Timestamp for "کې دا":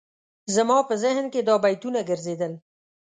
1.33-1.55